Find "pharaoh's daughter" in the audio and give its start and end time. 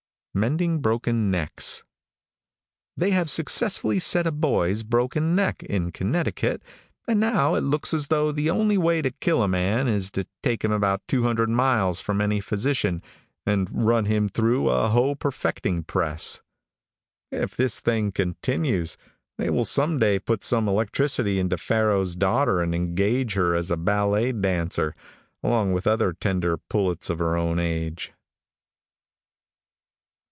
21.57-22.61